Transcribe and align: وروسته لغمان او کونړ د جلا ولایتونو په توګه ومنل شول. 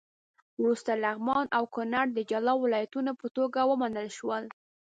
وروسته 0.61 0.91
لغمان 1.03 1.45
او 1.57 1.63
کونړ 1.75 2.05
د 2.13 2.19
جلا 2.31 2.53
ولایتونو 2.63 3.11
په 3.21 3.27
توګه 3.37 3.59
ومنل 3.69 4.07
شول. 4.17 4.43